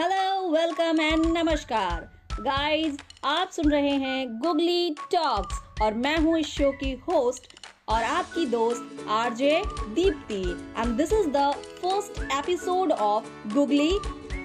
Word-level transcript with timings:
Hello 0.00 0.48
welcome 0.48 1.00
and 1.00 1.24
नमस्कार। 1.26 2.02
Guys 2.40 2.96
आप 3.24 3.48
सुन 3.48 3.70
रहे 3.70 3.90
हैं 3.94 4.38
गुगली 4.38 4.94
टॉक्स 5.12 5.82
और 5.82 5.94
मैं 5.94 6.16
हूँ 6.18 6.38
इस 6.38 6.46
शो 6.46 6.70
की 6.72 6.92
होस्ट 7.08 7.48
और 7.88 8.02
आपकी 8.02 8.46
दोस्त 8.46 9.04
RJ 9.08 9.62
Deepti 9.94 10.40
and 10.78 10.96
this 10.96 11.12
is 11.12 11.28
the 11.28 11.42
first 11.82 12.20
episode 12.32 12.92
of 12.92 13.28
Googly 13.54 13.90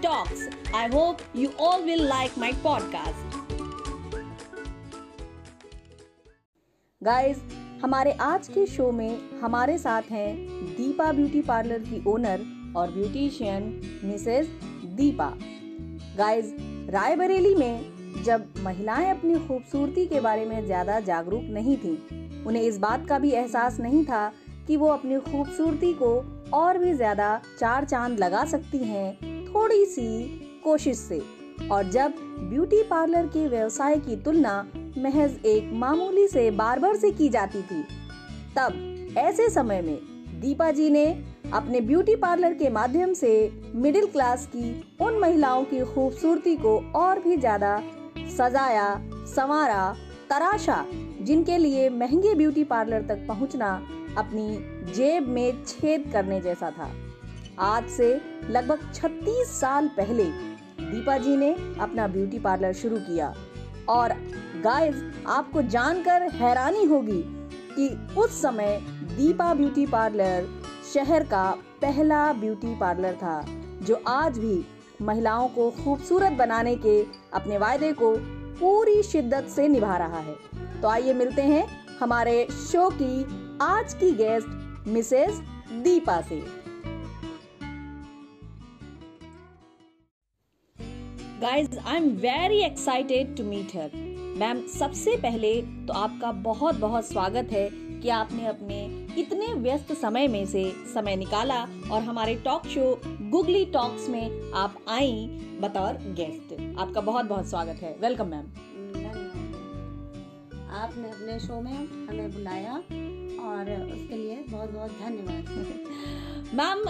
talks 0.03 0.73
I 0.75 0.87
hope 0.87 1.21
you 1.35 1.49
all 1.59 1.81
will 1.81 2.05
like 2.07 2.37
my 2.37 2.53
podcast 2.63 3.37
guys 7.01 7.41
हमारे 7.83 8.11
आज 8.23 8.47
के 8.47 8.65
शो 8.65 8.91
में 8.91 9.39
हमारे 9.39 9.77
साथ 9.77 10.11
हैं 10.11 10.35
दीपा 10.67 11.11
ब्यूटी 11.11 11.41
पार्लर 11.41 11.79
की 11.79 12.03
ओनर 12.07 12.54
और 12.75 12.91
beautician 12.91 13.63
Mrs 14.03 14.47
Deepa. 14.95 15.33
Guys 16.17 16.53
Raebareli 16.89 17.53
में 17.55 18.23
जब 18.23 18.45
महिलाएँ 18.63 19.09
अपनी 19.11 19.35
खूबसूरती 19.47 20.05
के 20.05 20.19
बारे 20.19 20.45
में 20.45 20.65
ज़्यादा 20.65 20.99
जागरूक 20.99 21.43
नहीं 21.49 21.77
थीं, 21.77 21.97
उन्हें 22.45 22.63
इस 22.63 22.77
बात 22.77 23.07
का 23.07 23.19
भी 23.19 23.31
एहसास 23.31 23.79
नहीं 23.79 24.03
था 24.05 24.31
कि 24.67 24.77
वो 24.77 24.87
अपनी 24.87 25.19
खूबसूरती 25.21 25.93
को 25.93 26.13
और 26.53 26.77
भी 26.77 26.93
ज़्यादा 26.93 27.39
चार 27.59 27.85
चाँद 27.85 28.19
लगा 28.19 28.43
सकती 28.45 28.77
हैं 28.77 29.45
थोड़ी 29.47 29.85
सी 29.85 30.07
कोशिश 30.63 30.97
से। 30.97 31.21
और 31.71 31.89
जब 31.91 32.13
ब्यूटी 32.49 32.81
पार्लर 32.83 33.27
के 33.27 33.47
व्यवसाय 33.47 33.95
की 33.99 34.15
तुलना 34.15 34.55
महज 34.97 35.45
एक 35.45 35.71
मामूली 35.73 36.27
से 36.27 36.49
बार्बर 36.53 36.95
से 36.95 37.11
की 37.11 37.29
जाती 37.29 37.61
थी 37.61 37.81
तब 38.57 39.15
ऐसे 39.17 39.49
समय 39.49 39.81
में 39.81 39.97
दीपा 40.41 40.69
जी 40.71 40.89
ने 40.89 41.05
अपने 41.53 41.79
ब्यूटी 41.81 42.15
पार्लर 42.15 42.53
के 42.53 42.69
माध्यम 42.69 43.13
से 43.13 43.31
मिडिल 43.75 44.05
क्लास 44.05 44.45
की 44.55 44.95
उन 45.01 45.17
महिलाओं 45.19 45.63
की 45.63 45.79
खूबसूरती 45.85 46.55
को 46.55 46.77
और 46.95 47.19
भी 47.19 47.37
ज़्यादा 47.37 47.77
सजाया, 48.37 48.87
संवारा, 49.27 49.95
तराशा, 50.29 50.85
जिनके 51.21 51.57
लिए 51.57 51.89
महँगे 51.89 52.33
ब्यूटी 52.35 52.63
पार्लर 52.63 53.01
तक 53.01 53.25
पहुँचना 53.27 53.69
अपनी 54.17 54.93
जेब 54.93 55.27
में 55.27 55.63
छेद 55.65 56.09
करने 56.13 56.41
जैसा 56.41 56.71
था। 56.71 56.91
आज 57.59 57.89
से 57.89 58.13
लगभग 58.49 58.91
36 58.93 59.51
साल 59.51 59.87
पहले 59.87 60.23
दीपा 60.81 61.17
जी 61.17 61.35
ने 61.37 61.53
अपना 61.79 62.07
ब्यूटी 62.07 62.39
पार्लर 62.39 62.73
शुरू 62.73 62.97
किया। 62.99 63.33
और 63.89 64.13
गाइस, 64.63 64.95
आपको 65.27 65.61
जानकर 65.61 66.21
हैरानी 66.33 66.83
होगी 66.83 67.23
कि 67.71 67.89
उस 68.17 68.41
समय 68.41 68.79
दीपा 69.17 69.53
ब्यूटी 69.53 69.85
पार्लर 69.85 70.47
शहर 70.93 71.23
का 71.23 71.43
पहला 71.81 72.31
ब्यूटी 72.33 72.75
पार्लर 72.79 73.13
था, 73.15 73.41
जो 73.81 74.01
आज 74.07 74.37
भी 74.39 74.63
महिलाओं 75.01 75.47
को 75.49 75.69
खूबसूरत 75.73 76.33
बनाने 76.33 76.75
के 76.75 77.01
अपने 77.33 77.57
वायदे 77.57 77.91
को 77.93 78.15
पूरी 78.59 79.01
शिद्दत 79.03 79.47
से 79.49 79.67
निभा 79.67 79.97
रहा 79.97 80.19
है। 80.19 80.35
तो 80.81 80.87
आइए 80.87 81.13
मिलते 81.13 81.41
हैं 81.43 81.65
हमारे 81.99 82.47
शो 82.51 82.89
की 82.93 83.25
आज 83.61 83.93
की 83.93 84.11
गेस्ट, 84.13 84.87
मिसेस 84.87 85.41
दीपा 85.83 86.19
से। 86.21 86.43
Guys 91.41 91.77
I 91.79 91.95
am 91.95 92.09
very 92.21 92.61
excited 92.63 93.35
to 93.37 93.43
meet 93.43 93.75
her 93.75 93.91
ma'am, 94.39 94.61
सबसे 94.69 95.15
पहले 95.17 95.61
तो 95.87 95.93
आपका 95.93 96.31
बहुत 96.31 96.75
बहुत 96.75 97.05
स्वागत 97.05 97.51
है 97.51 97.69
कि 98.05 98.09
आपने 98.09 98.45
अपने 98.47 99.07
इतने 99.17 99.53
व्यस्त 99.53 99.93
समय 99.93 100.27
में 100.27 100.45
से 100.45 100.63
समय 100.93 101.15
निकाला 101.15 101.61
और 101.91 102.01
हमारे 102.01 102.35
टॉक 102.35 102.67
शो 102.67 103.01
गुगली 103.05 103.65
टॉक्स 103.65 104.09
में 104.09 104.51
आप 104.51 104.75
आई 104.89 105.27
बतौर 105.61 105.93
गेस्ट 105.93 106.53
आपका 106.79 107.01
बहुत 107.01 107.25
बहुत 107.25 107.49
स्वागत 107.49 107.81
है। 107.81 107.95
वेलकम 108.01 108.27
मैम 108.27 108.45
आपने 110.75 111.09
अपने 111.09 111.39
शो 111.39 111.61
में 111.61 111.73
हमें 112.07 112.31
बुलाया 112.31 112.73
और 113.49 113.71
उसके 113.93 114.17
लिए 114.17 114.45
बहुत 114.49 114.69
बहुत 114.69 114.91
धन्यवाद 114.91 115.45
मैम 116.53 116.85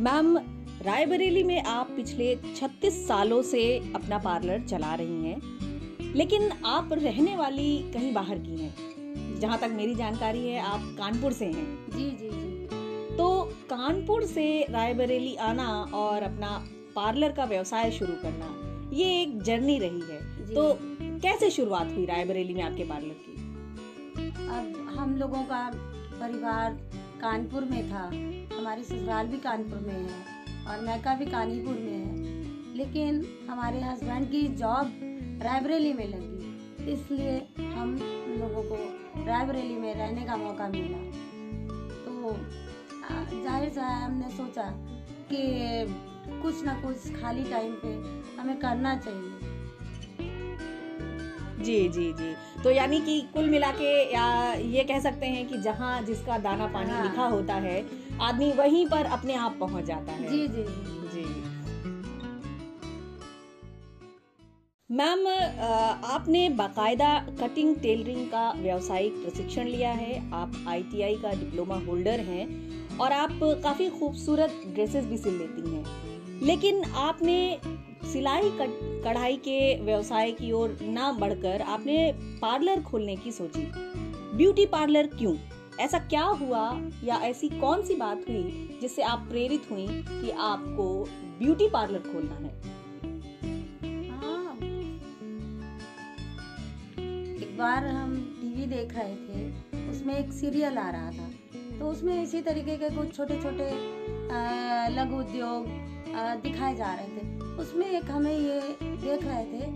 मैम 0.00 0.55
रायबरेली 0.86 1.42
में 1.42 1.62
आप 1.62 1.88
पिछले 1.90 2.34
36 2.56 3.06
सालों 3.08 3.42
से 3.42 3.92
अपना 3.94 4.18
पार्लर 4.18 4.60
चला 4.60 4.94
रही 4.94 5.24
हैं 5.24 6.12
लेकिन 6.14 6.50
आप 6.66 6.92
रहने 6.92 7.36
वाली 7.36 7.78
कहीं 7.92 8.12
बाहर 8.14 8.38
की 8.38 8.56
हैं? 8.56 9.40
जहाँ 9.40 9.58
तक 9.58 9.70
मेरी 9.72 9.94
जानकारी 9.94 10.48
है 10.48 10.60
आप 10.60 10.80
कानपुर 10.98 11.32
से 11.32 11.44
हैं। 11.44 11.86
जी 11.90 12.10
जी 12.10 12.28
जी। 12.30 13.16
तो 13.16 13.42
कानपुर 13.70 14.24
से 14.24 14.66
रायबरेली 14.70 15.34
आना 15.36 15.68
और 15.94 16.22
अपना 16.22 16.64
पार्लर 16.96 17.32
का 17.32 17.44
व्यवसाय 17.44 17.90
शुरू 17.90 18.12
करना 18.12 18.90
ये 18.92 19.22
एक 19.22 19.42
जर्नी 19.42 19.78
रही 19.78 20.00
है। 20.00 20.54
तो 20.54 20.78
कैसे 21.20 21.50
शुरुआत 21.50 21.92
हुई 21.92 22.04
रायबरेली 22.04 22.54
में 22.54 22.62
आपके 22.62 22.84
पार्लर 22.84 23.16
की? 23.18 23.36
अब 24.48 24.94
हम 24.98 25.16
लोगों 25.16 25.42
का 25.42 25.70
परिवार 26.20 26.78
कानपुर 27.20 27.64
में 27.64 27.90
था। 27.90 28.06
हमारी 28.56 28.82
ससुराल 28.84 29.26
भी 29.26 29.38
कानपुर 29.38 29.78
में 29.78 29.94
है। 29.94 30.35
और 30.68 30.80
मैका 30.80 31.14
भी 31.14 31.26
कानीपुर 31.26 31.74
में 31.74 31.92
है। 31.92 32.74
लेकिन 32.76 33.24
हमारे 33.50 33.80
हस्बैंड 33.80 34.30
की 34.30 34.42
जॉब 34.56 34.92
रायबरेली 35.42 35.92
में 35.92 36.06
लगी। 36.08 36.92
इसलिए 36.92 37.38
हम 37.58 37.94
लोगों 38.40 38.62
को 38.62 38.76
रायबरेली 39.26 39.74
में 39.74 39.94
रहने 39.94 40.26
का 40.26 40.36
मौका 40.36 40.68
मिला। 40.68 40.98
तो 42.04 42.36
ज़ाहिर 43.44 43.68
सा 43.68 43.82
है 43.82 44.04
हमने 44.04 44.30
सोचा 44.30 44.62
कि 45.32 45.42
कुछ 46.42 46.64
ना 46.64 46.74
कुछ 46.74 47.20
खाली 47.20 47.44
टाइम 47.44 47.72
पे 47.84 47.92
हमें 48.40 48.56
करना 48.56 48.96
चाहिए। 48.96 49.32
जी 51.64 51.88
जी 51.88 52.12
जी। 52.12 52.34
तो 52.62 52.70
यानी 52.70 53.00
कि 53.00 53.20
कुल 53.34 53.48
मिला 53.50 53.70
के 53.70 53.92
या 54.14 54.52
ये 54.52 54.84
कह 54.84 55.00
सकते 55.00 55.26
हैं 55.26 55.46
कि 55.48 55.58
जहाँ 55.58 56.02
जिसका 56.02 56.38
दाना 56.38 56.66
पानी 56.66 56.90
हाँ। 56.90 57.02
लिखा 57.02 57.26
होता 57.26 57.54
है 57.54 57.80
आदमी 58.20 58.50
वहीं 58.52 58.86
पर 58.86 59.04
अपने 59.06 59.34
आप 59.36 59.56
पहुँच 59.60 59.84
जाता 59.84 60.12
है। 60.12 60.28
जी 60.28 60.48
जी 60.48 60.62
जी। 60.62 61.24
मैम 64.90 65.26
आपने 66.06 66.48
बाकायदा 66.48 67.08
कटिंग 67.40 67.74
टेलरिंग 67.76 68.26
का 68.26 68.50
व्यावसायिक 68.52 69.14
प्रशिक्षण 69.14 69.64
लिया 69.64 69.90
है। 69.92 70.18
आप 70.34 70.52
आईटीआई 70.68 71.14
का 71.14 71.30
डिप्लोमा 71.32 71.78
होल्डर 71.78 72.20
हैं 72.20 72.98
और 72.98 73.12
आप 73.12 73.38
काफ़ी 73.62 73.88
खूबसूरत 73.90 74.60
ड्रेसेस 74.66 75.04
भी 75.04 75.18
सिल 75.18 75.34
लेती 75.34 75.70
हैं। 75.70 75.84
लेकिन 76.42 76.82
आपने 76.84 77.36
सिलाई 78.12 78.50
कढ़ाई 78.60 79.36
के 79.38 79.58
व्यवसाय 79.80 80.32
की 80.32 80.52
ओर 80.52 80.78
ना 80.82 81.10
बढ़कर 81.12 81.62
आपने 81.62 82.12
पार्लर 82.42 82.82
खोलने 82.82 83.16
की 83.16 83.32
सोची। 83.32 83.66
ब्यूटी 84.36 84.66
पार्लर 84.66 85.06
क्यों? 85.08 85.34
ऐसा 85.80 85.98
क्या 86.00 86.22
हुआ 86.40 86.62
या 87.04 87.16
ऐसी 87.24 87.48
कौन 87.50 87.82
सी 87.82 87.94
बात 87.96 88.24
हुई 88.28 88.78
जिससे 88.80 89.02
आप 89.04 89.26
प्रेरित 89.28 89.70
हुई 89.70 89.86
कि 89.88 90.30
आपको 90.30 90.86
ब्यूटी 91.38 91.68
पार्लर 91.68 91.98
खोलना 92.02 92.34
है? 92.36 92.50
हाँ। 94.12 94.54
एक 97.38 97.56
बार 97.58 97.86
हम 97.86 98.14
टीवी 98.40 98.66
देख 98.66 98.94
रहे 98.94 99.14
थे, 99.16 99.90
उसमें 99.90 100.14
एक 100.14 100.32
सीरियल 100.32 100.78
आ 100.78 100.90
रहा 100.90 101.10
था। 101.10 101.30
तो 101.78 101.90
उसमें 101.90 102.22
इसी 102.22 102.40
तरीके 102.42 102.76
के 102.76 102.90
कुछ 102.90 103.16
छोटे 103.16 103.36
छोटे 103.42 103.70
लघु 104.92 105.16
उद्योग 105.16 105.66
दिखाए 106.42 106.74
जा 106.76 106.94
रहे 106.94 107.08
थे। 107.08 107.54
उसमें 107.56 107.86
एक 107.88 108.10
हमें 108.10 108.32
ये 108.32 108.60
देख 108.82 109.24
रहे 109.24 109.44
थे 109.44 109.66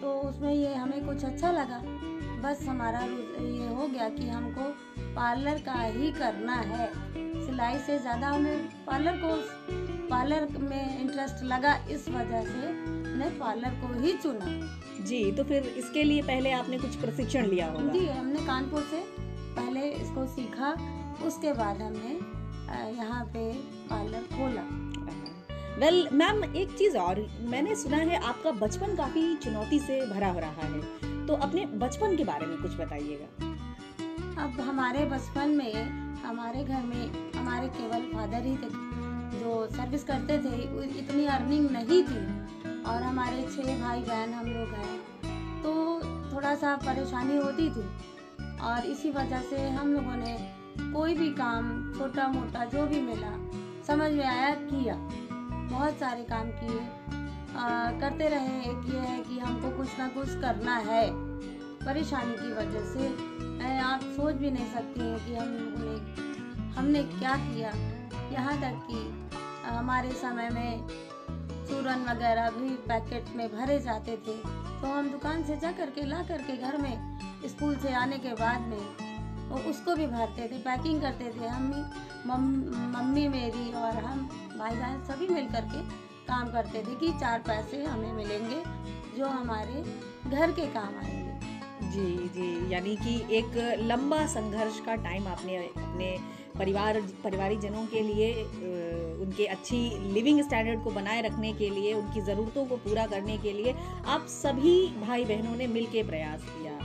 तो 0.00 0.12
उसमें 0.20 0.52
ये 0.54 0.74
हमें 0.74 1.06
कुछ 1.06 1.24
अच्छा 1.24 1.50
लगा। 1.52 1.82
बस 2.42 2.62
हमारा 2.68 3.00
ये 3.00 3.66
हो 3.68 3.86
गया 3.88 4.08
कि 4.08 4.28
हमको 4.28 4.72
पार्लर 5.20 5.58
का 5.60 5.72
ही 5.72 6.10
करना 6.12 6.54
है। 6.54 6.86
सिलाई 7.46 7.78
से 7.78 7.98
ज़्यादा 7.98 8.30
उन्हें 8.32 8.58
पार्लर 8.86 9.16
को 9.16 9.34
पार्लर 10.08 10.46
में 10.60 11.00
इंटरेस्ट 11.00 11.42
लगा 11.44 11.74
इस 11.90 12.08
वजह 12.08 12.44
से 12.44 12.70
मैंने 12.72 13.28
पार्लर 13.38 13.74
को 13.80 13.92
ही 14.00 14.12
चुना। 14.12 15.04
जी 15.06 15.20
तो 15.32 15.44
फिर 15.44 15.66
इसके 15.78 16.02
लिए 16.04 16.22
पहले 16.22 16.52
आपने 16.52 16.78
कुछ 16.78 16.96
प्रशिक्षण 16.96 17.46
लिया 17.46 17.66
होगा? 17.66 17.92
जी 17.92 18.06
हमने 18.06 18.46
कानपुर 18.46 18.82
से 18.82 19.02
पहले 19.56 19.90
इसको 19.90 20.26
सीखा 20.26 20.72
उसके 21.26 21.52
बाद 21.52 21.82
हमने 21.82 22.18
यहाँ 22.96 23.24
पे 23.26 23.52
पार्लर 23.90 24.22
खोला। 24.32 24.62
वेल 25.78 26.02
well, 26.02 26.12
मैम 26.12 26.44
एक 26.46 26.76
चीज़ 26.78 26.96
और 26.98 27.26
मैंने 27.50 27.74
सुना 27.74 27.96
है 27.96 28.22
आपका 28.22 28.50
बचपन 28.64 28.96
काफ़ी 28.96 29.34
चुनौती 29.36 29.78
से 29.80 30.00
भरा 30.06 30.28
हो 30.28 30.38
रहा 30.38 30.66
है। 30.66 31.26
तो 31.26 31.34
अपने 31.42 31.66
बचपन 31.78 32.16
के 32.16 32.24
बारे 32.24 32.46
में 32.46 32.56
कुछ 32.62 32.76
बताइएगा। 32.76 33.49
अब 34.40 34.60
हमारे 34.60 35.04
बचपन 35.04 35.48
में, 35.50 35.74
हमारे 36.20 36.62
घर 36.64 36.82
में, 36.82 37.32
हमारे 37.32 37.66
केवल 37.68 38.02
फादर 38.12 38.44
ही 38.44 38.52
थे, 38.56 38.68
जो 39.32 39.66
सर्विस 39.70 40.04
करते 40.04 40.38
थे 40.38 40.54
इतनी 40.98 41.24
अर्निंग 41.26 41.70
नहीं 41.70 42.02
थी। 42.04 42.20
और 42.82 43.02
हमारे 43.02 43.42
छह 43.46 43.76
भाई 43.80 44.00
बहन 44.00 44.32
हम 44.32 44.46
लोग 44.46 44.68
हैं 44.74 45.62
तो 45.62 45.72
थोड़ा 46.32 46.54
सा 46.54 46.74
परेशानी 46.76 47.36
होती 47.36 47.68
थी। 47.70 47.84
और 48.60 48.86
इसी 48.86 49.10
वजह 49.10 49.42
से 49.42 49.68
हम 49.68 49.92
लोगों 49.94 50.16
ने 50.16 50.36
कोई 50.92 51.14
भी 51.14 51.28
काम 51.32 51.92
छोटा 51.98 52.26
मोटा 52.28 52.64
जो 52.64 52.86
भी 52.86 53.00
मिला, 53.00 53.32
समझ 53.86 54.10
में 54.12 54.24
आया, 54.26 54.54
किया। 54.54 54.94
बहुत 55.70 55.98
सारे 55.98 56.22
काम 56.24 56.50
किए। 56.52 56.80
करते 58.00 58.28
रहे 58.28 58.60
एक 58.62 58.94
ये 58.94 59.00
है 59.00 59.20
कि 59.20 59.38
हमको 59.38 59.76
कुछ 59.76 59.98
ना 59.98 60.08
कुछ 60.08 60.28
करना 60.40 60.76
है। 60.86 61.10
परेशानी 61.80 62.34
की 62.34 62.52
वजह 62.52 62.84
से 62.86 63.29
ए, 63.70 63.78
आप 63.78 64.00
सोच 64.02 64.34
भी 64.34 64.50
नहीं 64.50 64.72
सकती 64.72 65.00
हैं 65.00 65.18
कि 65.26 65.34
हम 65.34 65.48
ने 65.78 65.96
हमने 66.72 67.02
क्या 67.02 67.36
किया। 67.36 67.70
यहाँ 68.32 68.54
तक 68.60 68.86
कि 68.90 68.98
हमारे 69.68 70.10
समय 70.12 70.48
में 70.50 70.86
चूरन 71.68 72.04
वगैरह 72.08 72.50
भी 72.50 72.68
पैकेट 72.88 73.36
में 73.36 73.46
भरे 73.48 73.78
जाते 73.80 74.16
थे। 74.16 74.36
तो 74.80 74.86
हम 74.86 75.10
दुकान 75.10 75.42
से 75.44 75.56
जा 75.56 75.72
करके 75.72 76.04
ला 76.06 76.22
करके 76.22 76.56
घर 76.56 76.76
में 76.76 77.18
स्कूल 77.46 77.76
से 77.76 77.92
आने 77.94 78.18
के 78.18 78.32
बाद 78.34 78.60
में 78.60 79.10
वो 79.48 79.58
उसको 79.70 79.94
भी 79.94 80.06
भरते 80.06 80.42
थे 80.42 80.58
पैकिंग 80.58 81.00
करते 81.00 81.32
थे। 81.40 81.46
हम 81.46 81.64
मम्मी 82.96 83.28
मेरी 83.28 83.72
और 83.72 84.04
हम 84.04 84.28
भाई 84.58 84.74
बहन 84.76 85.04
सभी 85.04 85.28
मिल 85.28 85.46
करके 85.46 85.82
काम 86.26 86.52
करते 86.52 86.82
थे 86.82 86.94
कि 86.96 87.12
चार 87.12 87.38
पैसे 87.40 87.84
हमें 87.84 88.12
मिलेंगे 88.12 88.62
जो 89.18 89.26
हमारे 89.28 89.82
घर 90.30 90.52
के 90.52 90.66
काम 90.66 90.98
आएँगे। 90.98 91.29
जी 91.82 92.28
जी। 92.34 92.72
यानी 92.72 92.96
कि 92.96 93.14
एक 93.36 93.56
लंबा 93.82 94.24
संघर्ष 94.26 94.80
का 94.86 94.94
टाइम 95.04 95.26
आपने 95.28 95.56
अपने 95.56 96.16
परिवार 96.58 97.00
परिवारिक 97.24 97.60
जनों 97.60 97.84
के 97.86 98.00
लिए 98.00 98.32
उनके 99.24 99.46
अच्छी 99.46 99.78
लिविंग 100.12 100.40
स्टैंडर्ड 100.42 100.82
को 100.84 100.90
बनाए 100.90 101.22
रखने 101.22 101.52
के 101.52 101.70
लिए 101.70 101.92
उनकी 101.94 102.20
ज़रूरतों 102.20 102.64
को 102.66 102.76
पूरा 102.78 103.06
करने 103.06 103.36
के 103.38 103.52
लिए 103.52 103.74
आप 104.06 104.26
सभी 104.30 104.76
भाई 105.00 105.24
बहनों 105.24 105.56
ने 105.56 105.66
मिल 105.66 105.86
के 105.86 106.02
प्रयास 106.02 106.44
किया। 106.44 106.78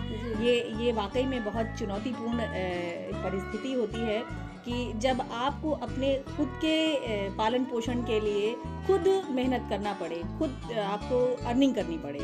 ये 0.44 0.56
ये 0.83 0.92
वाकई 0.92 1.24
में 1.24 1.44
बहुत 1.45 1.75
चुनौतीपूर्ण 1.80 2.48
परिस्थिति 3.24 3.74
होती 3.74 4.00
है 4.00 4.19
कि 4.65 4.91
जब 5.00 5.21
आपको 5.21 5.71
अपने 5.86 6.13
खुद 6.27 6.48
के 6.63 6.75
पालन 7.38 7.63
पोषण 7.65 8.01
के 8.03 8.19
लिए 8.19 8.53
खुद 8.88 9.07
मेहनत 9.31 9.65
करना 9.69 9.94
पड़े 9.94 10.21
खुद 10.39 10.71
आपको 10.83 11.19
अर्निंग 11.48 11.75
करनी 11.75 11.98
पड़े 11.98 12.19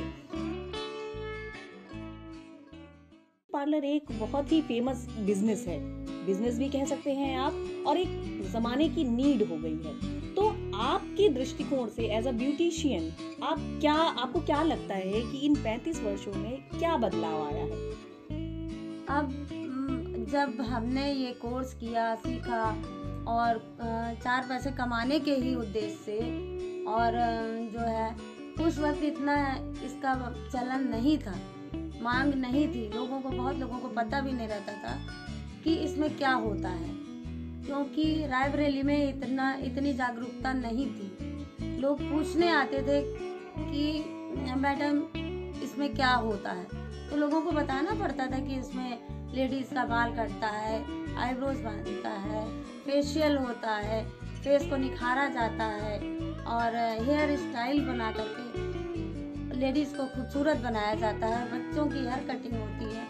पार्लर 3.62 3.84
एक 3.86 4.06
बहुत 4.20 4.52
ही 4.52 4.62
फ़ेमस 4.62 5.06
बिज़नेस 5.20 5.66
है। 5.68 5.78
बिज़नेस 6.26 6.58
भी 6.60 6.70
कह 6.70 6.86
सकते 6.86 7.12
हैं 7.12 7.38
आप, 7.38 7.54
और 7.88 7.98
एक 7.98 8.50
जमाने 8.54 8.88
की 8.90 9.04
नीड 9.04 9.44
हो 9.50 9.58
गई 9.58 9.76
है। 9.84 10.34
तो 10.34 10.48
आपके 10.78 11.28
दृष्टिकोण 11.30 11.90
से 11.90 12.08
एज 12.08 12.28
अ 12.28 12.32
ब्यूटिशियन 12.32 13.12
आप 13.44 13.60
क्या, 13.82 13.94
आपको 13.94 14.40
क्या 14.40 14.64
लगता 14.64 14.96
है 14.96 15.22
कि 15.22 15.38
इन 15.38 15.56
35 15.56 16.02
वर्षों 16.04 16.34
में 16.34 16.58
क्या 16.80 16.96
बदलाव 16.98 17.46
आया 17.48 17.64
है? 17.64 17.92
अब 19.10 19.30
जब 20.32 20.62
हमने 20.62 21.14
ये 21.14 21.32
कोर्स 21.32 21.74
किया, 21.74 22.16
सीखा, 22.16 22.64
और 23.28 23.64
चार 24.24 24.46
पैसे 24.50 24.72
कमाने 24.72 25.20
के 25.20 25.36
ही 25.36 25.56
उद्देश्य 25.56 25.98
से, 26.06 26.20
और 26.86 27.12
जो 27.74 27.88
है, 27.88 28.16
उस 28.68 28.80
वक्त 28.80 29.04
इतना 29.04 29.56
इसका 29.86 30.14
चलन 30.54 30.88
नहीं 30.88 31.18
था। 31.18 31.40
मांग 32.02 32.34
नहीं 32.34 32.68
थी। 32.68 32.94
लोगों 32.96 33.22
को, 33.22 33.30
बहुत 33.30 33.58
लोगों 33.58 33.80
को 33.80 33.88
पता 33.88 34.22
भी 34.22 34.32
नहीं 34.32 34.48
रहता 34.48 34.74
था 34.74 35.00
कि 35.64 35.76
इसमें 35.76 36.18
क्या 36.18 36.34
होता 36.34 36.70
है, 36.70 36.90
क्योंकि 37.66 38.28
रायबरेली 38.28 38.84
में 38.84 39.10
इतना, 39.10 39.54
इतनी 39.54 39.94
जागरूकता 39.94 40.54
नहीं 40.54 40.88
थी। 40.88 41.18
लोग 41.80 42.02
पूछने 42.02 42.50
आते 42.50 42.82
थे 42.82 43.02
कि, 43.72 44.04
मैडम, 44.58 45.04
इसमें 45.64 45.96
क्या 45.96 46.14
होता 46.14 46.52
है? 46.52 46.68
तो 47.10 47.18
लोगों 47.18 47.42
को 47.42 47.52
बताना 47.52 47.94
पड़ता 47.94 48.26
था 48.26 48.40
कि 48.40 48.56
इसमें 48.56 49.00
लेडीज़ 49.36 49.74
का 49.74 49.86
बाल 49.86 50.16
कटता 50.16 50.48
है, 50.48 50.86
आईब्रोज 51.18 51.58
बांधता 51.58 52.10
है, 52.10 52.64
फेशियल 52.64 53.38
होता 53.38 53.72
है, 53.72 54.10
फेस 54.44 54.66
को 54.66 54.78
निखारा 54.78 55.28
जाता 55.28 55.64
है 55.64 56.00
और 56.30 56.76
हेयर 57.06 57.38
स्टाइल 57.38 57.86
बना 57.86 58.12
करके 58.12 58.71
लेडीज़ 59.62 59.94
को 59.96 60.06
खूबसूरत 60.08 60.58
बनाया 60.58 60.94
जाता 60.96 61.28
है 61.28 61.42
बच्चों 61.50 61.86
की 61.88 62.00
हेयर 62.00 62.22
कटिंग 62.28 62.54
होती 62.54 62.86
है। 62.94 63.04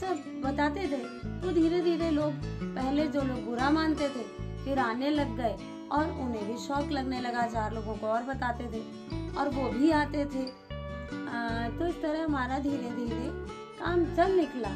सब 0.00 0.18
बताते 0.42 0.80
थे 0.88 0.98
तो 1.42 1.52
धीरे 1.52 1.80
धीरे 1.80 2.10
लोग 2.10 2.32
पहले 2.64 3.06
जो 3.08 3.22
लोग 3.22 3.44
बुरा 3.44 3.70
मानते 3.70 4.08
थे 4.08 4.24
फिर 4.64 4.78
आने 4.78 5.10
लग 5.10 5.36
गए 5.36 5.56
और 5.92 6.10
उन्हें 6.20 6.46
भी 6.46 6.56
शौक 6.58 6.90
लगने 6.92 7.20
लगा 7.20 7.46
चार 7.48 7.74
लोगों 7.74 7.94
को 7.94 8.06
और 8.08 8.22
बताते 8.24 8.64
थे 8.72 8.82
और 9.38 9.48
वो 9.50 9.68
भी 9.70 9.90
आते 9.92 10.24
थे। 10.26 10.44
आ, 10.44 11.68
तो 11.68 11.86
इस 11.86 12.02
तरह 12.02 12.24
हमारा 12.24 12.58
धीरे 12.58 12.90
धीरे 12.92 13.30
काम 13.80 14.04
चल 14.16 14.36
निकला 14.36 14.74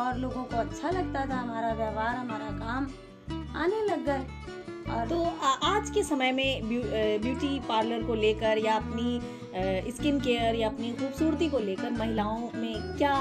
और 0.00 0.18
लोगों 0.18 0.44
को 0.44 0.56
अच्छा 0.56 0.90
लगता 0.90 1.26
था 1.26 1.40
हमारा 1.40 1.72
व्यवहार 1.74 2.16
हमारा 2.16 2.50
काम 2.58 2.88
आने 3.56 3.84
लग 3.84 4.04
गए। 4.06 4.92
और 4.92 5.08
तो 5.08 5.22
आज 5.66 5.90
के 5.90 6.02
समय 6.04 6.32
में 6.32 6.68
ब्यू, 6.68 6.80
ब्यूटी 7.22 7.58
पार्लर 7.68 8.02
को 8.02 8.14
लेकर 8.16 8.58
या 8.58 8.74
अपनी 8.76 9.20
स्किन 9.56 10.18
केयर 10.20 10.54
या 10.54 10.68
अपनी 10.68 10.90
खूबसूरती 10.92 11.48
को 11.50 11.58
लेकर 11.58 11.90
महिलाओं 11.90 12.48
में 12.54 12.96
क्या 12.96 13.14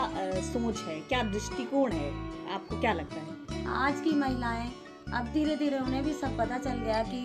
सोच 0.44 0.80
है, 0.80 1.00
क्या 1.00 1.22
दृष्टिकोण 1.24 1.92
है? 1.92 2.10
आपको 2.54 2.80
क्या 2.82 2.94
लगता 2.94 3.22
है? 3.22 3.66
आज 3.76 4.00
की 4.02 4.12
महिलाएँ, 4.12 4.72
अब 5.14 5.28
धीरे 5.34 5.56
धीरे 5.56 5.80
उन्हें 5.80 6.04
भी 6.04 6.14
सब 6.14 6.38
पता 6.38 6.58
चल 6.58 6.80
गया 6.80 7.04
कि 7.04 7.18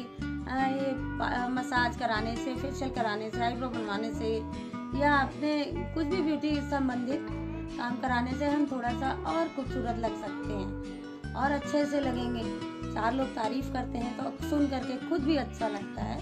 ये 0.50 0.92
मसाज 1.50 1.96
कराने 1.96 2.34
से 2.36 2.54
फेशियल 2.56 2.90
कराने 2.90 3.30
से 3.30 3.40
आईब्रो 3.40 3.68
बनवाने 3.68 4.12
से 4.14 4.34
या 5.00 5.14
अपने 5.16 5.52
कुछ 5.94 6.06
भी 6.06 6.22
ब्यूटी 6.22 6.54
संबंधित 6.70 7.26
काम 7.78 7.96
कराने 7.96 8.34
से 8.38 8.44
हम 8.44 8.66
थोड़ा 8.66 8.90
सा 8.90 9.10
और 9.26 9.48
खूबसूरत 9.56 9.98
लग 9.98 10.20
सकते 10.20 10.52
हैं 10.52 11.34
और 11.34 11.50
अच्छे 11.50 11.84
से 11.86 12.00
लगेंगे। 12.00 12.42
चार 12.94 13.14
लोग 13.14 13.34
तारीफ़ 13.34 13.72
करते 13.72 13.98
हैं 13.98 14.16
तो 14.18 14.48
सुन 14.48 14.66
करके 14.66 14.96
खुद 15.08 15.20
भी 15.20 15.36
अच्छा 15.36 15.68
लगता 15.68 16.02
है 16.02 16.18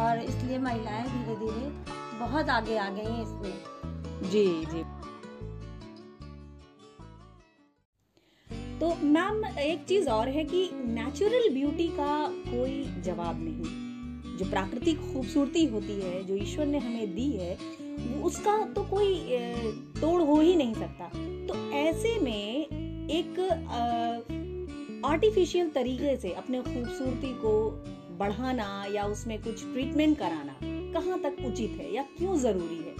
और 0.00 0.18
इसलिए 0.18 0.58
महिलाएँ 0.58 1.04
धीरे 1.04 1.36
धीरे 1.36 1.98
बहुत 2.20 2.48
आगे 2.48 2.76
आ 2.76 2.88
गई 2.90 3.04
हैं 3.04 3.22
इसमें। 3.22 4.30
जी 4.30 4.46
जी। 4.64 4.82
तो 8.80 8.94
मैम, 9.06 9.44
एक 9.58 9.84
चीज़ 9.84 10.08
और 10.08 10.28
है 10.28 10.44
कि 10.44 10.70
नेचुरल 10.72 11.48
ब्यूटी 11.54 11.88
का 11.88 12.28
कोई 12.28 13.02
जवाब 13.02 13.36
नहीं। 13.40 14.36
जो 14.36 14.50
प्राकृतिक 14.50 15.00
खूबसूरती 15.12 15.64
होती 15.66 16.00
है, 16.00 16.24
जो 16.24 16.36
ईश्वर 16.36 16.66
ने 16.66 16.78
हमें 16.78 17.14
दी 17.14 17.30
है, 17.32 17.58
उसका 18.22 18.56
तो 18.66 18.82
कोई 18.84 19.14
तोड़ 20.00 20.22
हो 20.22 20.40
ही 20.40 20.56
नहीं 20.56 20.74
सकता। 20.74 21.08
तो 21.46 21.70
ऐसे 21.72 22.18
में 22.20 22.66
एक 23.10 23.40
आर्टिफिशियल 25.04 25.70
तरीके 25.70 26.16
से 26.16 26.32
अपने 26.32 26.62
खूबसूरती 26.62 27.32
को 27.34 27.52
बढ़ाना 28.20 28.84
या 28.92 29.04
उसमें 29.06 29.38
कुछ 29.42 29.64
ट्रीटमेंट 29.72 30.18
कराना, 30.18 30.56
कहाँ 30.94 31.18
तक 31.18 31.36
उचित 31.46 31.76
है 31.80 31.92
या 31.94 32.02
क्यों 32.18 32.36
ज़रूरी 32.38 32.78
है? 32.78 32.94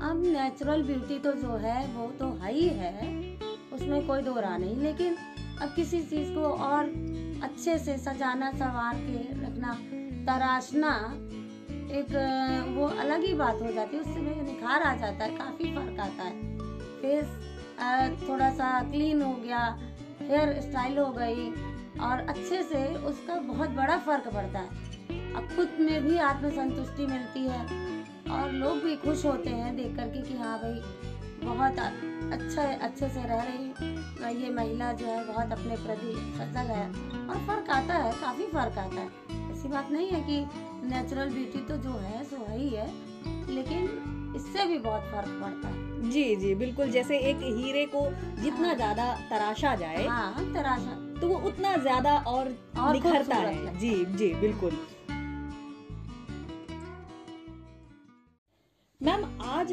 अब 0.00 0.22
नेचुरल 0.26 0.82
ब्यूटी 0.82 1.18
तो 1.18 1.32
जो 1.32 1.56
है, 1.56 1.86
वो 1.94 2.10
तो 2.10 2.28
है 2.42 2.52
ही 2.54 2.68
है। 2.68 2.92
उसमें 3.72 4.06
कोई 4.06 4.22
दो 4.22 4.34
नहीं, 4.38 4.76
लेकिन 4.76 5.16
अब 5.62 5.74
किसी 5.76 6.00
चीज़ 6.02 6.34
को 6.34 6.40
और 6.40 6.84
अच्छे 7.42 7.78
से 7.78 7.96
सजाना, 7.98 8.50
संवार 8.52 8.94
के 8.96 9.22
रखना, 9.42 9.72
तराशना, 10.26 10.92
एक, 11.92 12.14
वो 12.76 12.86
अलग 12.86 13.24
ही 13.24 13.34
बात 13.34 13.62
हो 13.62 13.72
जाती 13.72 13.96
है। 13.96 14.02
उससे 14.02 14.20
निखार 14.42 14.82
आ 14.82 14.94
जाता 14.96 15.24
है, 15.24 15.36
काफ़ी 15.36 15.74
फ़र्क 15.74 16.00
आता 16.00 16.24
है। 16.24 16.58
फेस 17.02 18.28
थोड़ा 18.28 18.50
सा 18.50 18.68
क्लीन 18.82 19.22
हो 19.22 19.34
गया 19.34 19.58
हेयर 20.20 20.60
स्टाइल 20.60 20.98
हो 20.98 21.12
गई 21.12 21.50
और 22.00 22.26
अच्छे 22.28 22.62
से 22.62 22.84
उसका 23.06 23.38
बहुत 23.44 23.70
बड़ा 23.70 23.96
फ़र्क 23.98 24.28
पड़ता 24.34 24.58
है। 24.58 24.86
अब 25.34 25.48
खुद 25.56 25.76
में 25.80 26.02
भी 26.04 26.18
आत्मसंतुष्टि 26.18 27.06
मिलती 27.06 27.46
है 27.46 27.62
और 28.32 28.52
लोग 28.52 28.82
भी 28.82 28.96
खुश 28.96 29.24
होते 29.24 29.50
हैं 29.50 29.74
देख 29.76 29.96
कर 29.96 30.08
के 30.08 30.22
कि 30.22 30.34
हाँ 30.34 30.58
भाई, 30.58 30.80
बहुत 31.44 31.78
अच्छा 32.32 32.62
अच्छे 32.62 33.08
से 33.08 33.24
रह 33.26 33.42
रही 33.42 33.96
ये 34.34 34.50
महिला 34.50 34.92
जो 34.92 35.06
है 35.06 35.24
बहुत 35.26 35.52
अपने 35.52 35.76
प्रति 35.76 36.12
सजग 36.38 36.70
है 36.70 36.86
और 37.28 37.36
फ़र्क 37.46 37.70
आता 37.70 37.94
है, 37.94 38.12
काफ़ी 38.12 38.46
फ़र्क 38.46 38.78
आता 38.78 39.00
है। 39.00 39.50
ऐसी 39.52 39.68
बात 39.68 39.90
नहीं 39.90 40.08
है 40.08 40.20
कि 40.20 40.88
नेचुरल 40.88 41.30
ब्यूटी 41.30 41.60
तो 41.60 41.76
जो 41.76 41.92
है, 41.92 42.22
सो 42.24 42.36
है 42.36 42.58
ही 42.58 42.68
है, 42.74 42.90
लेकिन 43.50 44.32
इससे 44.36 44.66
भी 44.66 44.78
बहुत 44.78 45.02
फ़र्क 45.02 45.38
पड़ता 45.42 45.68
है। 45.68 45.87
जी 46.02 46.36
जी 46.36 46.54
बिल्कुल 46.54 46.90
जैसे 46.90 47.18
एक 47.20 47.36
हीरे 47.36 47.86
को 47.86 48.04
जितना 48.42 48.66
हाँ। 48.68 48.74
ज़्यादा 48.74 49.12
तराशा 49.30 49.74
जाए 49.74 50.06
हाँ 50.06 50.52
तराशा। 50.54 51.20
तो 51.20 51.28
वो 51.28 51.36
उतना 51.48 51.76
ज़्यादा 51.76 52.16
और, 52.18 52.54
और 52.78 52.92
निखरता 52.92 53.36
है। 53.36 53.78
जी 53.78 54.04
जी 54.04 54.34
बिल्कुल। 54.34 54.72
मैम 59.02 59.24
आज 59.42 59.72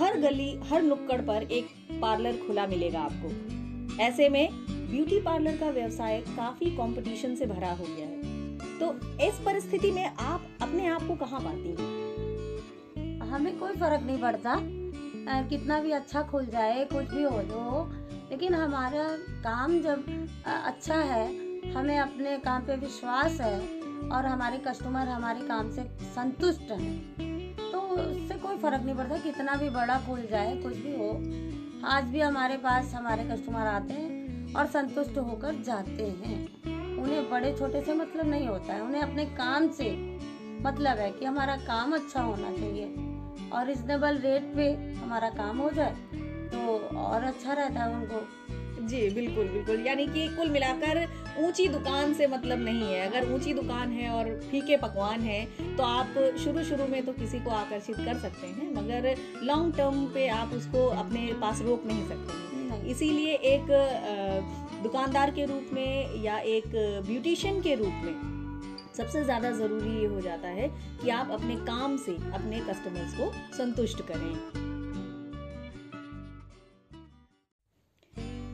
हर 0.00 0.18
गली 0.20 0.60
हर 0.64 0.82
नुक्कड़ 0.82 1.20
पर 1.20 1.42
एक 1.42 1.68
पार्लर 2.02 2.36
खुला 2.36 2.66
मिलेगा 2.66 3.00
आपको। 3.00 4.02
ऐसे 4.02 4.28
में 4.28 4.48
ब्यूटी 4.90 5.20
पार्लर 5.20 5.56
का 5.56 5.70
व्यवसाय 5.70 6.20
काफ़ी 6.20 6.70
कंपटीशन 6.70 7.34
से 7.34 7.46
भरा 7.46 7.72
हो 7.72 7.84
गया 7.84 8.06
है। 8.06 8.78
तो 8.78 8.92
इस 9.26 9.40
परिस्थिति 9.44 9.90
में 9.90 10.04
आप 10.04 10.48
अपने 10.62 10.86
आप 10.86 11.06
को 11.06 11.14
कहाँ 11.14 11.40
पाती 11.40 11.68
हैं? 11.68 11.98
हमें 13.30 13.58
कोई 13.58 13.72
फ़र्क 13.72 14.02
नहीं 14.02 14.18
पड़ता। 14.18 14.79
कितना 15.28 15.78
भी 15.80 15.90
अच्छा 15.92 16.22
खुल 16.22 16.46
जाए, 16.46 16.84
कुछ 16.84 17.06
भी 17.06 17.22
हो 17.22 17.42
जो 17.42 17.90
लेकिन 18.30 18.54
हमारा 18.54 19.04
काम 19.44 19.80
जब 19.82 20.04
अच्छा 20.46 20.96
है, 20.96 21.26
हमें 21.72 21.98
अपने 21.98 22.36
काम 22.38 22.62
पे 22.62 22.76
विश्वास 22.76 23.40
है 23.40 23.58
और 24.10 24.26
हमारे 24.26 24.58
कस्टमर 24.58 25.08
हमारे 25.08 25.40
काम 25.40 25.70
से 25.70 25.84
संतुष्ट 26.14 26.70
हैं 26.72 27.54
तो 27.62 27.80
उससे 27.80 28.34
कोई 28.36 28.56
फ़र्क 28.56 28.82
नहीं 28.82 28.94
पड़ता 28.96 29.16
कितना 29.18 29.54
भी 29.54 29.68
बड़ा 29.70 29.98
खुल 29.98 30.26
जाए, 30.30 30.56
कुछ 30.56 30.76
भी 30.76 30.96
हो। 30.96 31.10
आज 31.88 32.04
भी 32.04 32.20
हमारे 32.20 32.56
पास 32.56 32.94
हमारे 32.94 33.24
कस्टमर 33.24 33.66
आते 33.66 33.94
हैं 33.94 34.54
और 34.54 34.66
संतुष्ट 34.68 35.18
होकर 35.18 35.62
जाते 35.62 36.06
हैं। 36.16 36.38
उन्हें 36.98 37.30
बड़े 37.30 37.52
छोटे 37.58 37.80
से 37.80 37.94
मतलब 37.94 38.26
नहीं 38.26 38.48
होता 38.48 38.72
है, 38.72 38.80
उन्हें 38.82 39.02
अपने 39.02 39.24
काम 39.36 39.70
से 39.70 39.90
मतलब 40.62 40.98
है 40.98 41.10
कि 41.12 41.24
हमारा 41.24 41.56
काम 41.66 41.94
अच्छा 41.94 42.22
होना 42.22 42.50
चाहिए। 42.52 42.94
और 43.52 43.66
रिजनेबल 43.66 44.18
रेट 44.18 44.52
पे 44.56 44.70
हमारा 44.96 45.28
काम 45.30 45.58
हो 45.58 45.70
जाए 45.70 45.94
तो 46.52 46.78
और 46.98 47.24
अच्छा 47.24 47.52
रहता 47.52 47.82
है 47.82 47.94
उनको। 47.94 48.86
जी 48.88 49.08
बिल्कुल 49.10 49.48
बिल्कुल। 49.48 49.86
यानी 49.86 50.06
कि 50.06 50.26
कुल 50.28 50.50
मिलाकर 50.50 51.06
ऊँची 51.38 51.66
दुकान 51.68 52.14
से 52.14 52.26
मतलब 52.26 52.58
नहीं 52.58 52.82
है। 52.84 53.06
अगर 53.08 53.32
ऊँची 53.34 53.52
दुकान 53.54 53.92
है 53.92 54.08
और 54.10 54.28
फीके 54.50 54.76
पकवान 54.76 55.20
है 55.20 55.44
तो 55.76 55.82
आप 55.82 56.14
शुरू 56.38 56.64
शुरू 56.64 56.86
में 56.86 57.04
तो 57.06 57.12
किसी 57.12 57.40
को 57.40 57.50
आकर्षित 57.50 57.96
कर 57.96 58.18
सकते 58.18 58.46
हैं 58.46 58.72
मगर 58.74 59.14
लॉन्ग 59.42 59.76
टर्म 59.76 60.04
पे 60.06 60.26
आप 60.28 60.52
उसको 60.54 60.86
अपने 60.96 61.26
पास 61.40 61.62
रोक 61.62 61.86
नहीं 61.86 62.08
सकते। 62.08 62.88
इसीलिए 62.90 63.34
एक 63.46 63.66
दुकानदार 64.82 65.30
के 65.30 65.44
रूप 65.44 65.70
में 65.72 66.22
या 66.22 66.38
एक 66.48 66.66
ब्यूटिशियन 67.06 67.60
के 67.60 67.74
रूप 67.74 68.02
में 68.04 68.39
सबसे 69.00 69.22
ज़्यादा 69.24 69.50
ज़रूरी 69.50 69.90
ये 70.00 70.06
हो 70.06 70.20
जाता 70.20 70.48
है 70.50 70.68
कि 71.02 71.10
आप 71.10 71.30
अपने 71.30 71.54
काम 71.66 71.96
से 71.96 72.14
अपने 72.34 72.58
कस्टमर्स 72.60 73.14
को 73.14 73.30
संतुष्ट 73.56 74.02
करें। 74.10 74.34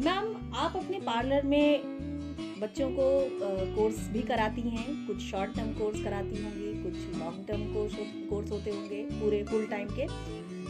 मैम, 0.05 0.35
आप 0.57 0.77
अपने 0.77 1.01
पार्लर 1.01 1.43
में 1.45 2.61
बच्चों 2.61 2.89
को 2.91 3.09
कोर्स 3.77 3.99
भी 4.09 4.23
कराती 4.23 4.61
हैं, 4.61 5.07
कुछ 5.07 5.21
शॉर्ट 5.21 5.55
टर्म 5.57 5.73
कोर्स 5.73 6.03
कराती 6.05 6.43
होंगी, 6.43 6.73
कुछ 6.83 7.19
लॉन्ग 7.19 7.47
टर्म 7.49 7.67
कोर्स 7.75 7.97
कोर्स 8.31 8.51
होते 8.51 8.71
होंगे 8.71 9.03
पूरे 9.13 9.43
फुल 9.45 9.67
टाइम 9.67 9.89
के। 9.91 10.07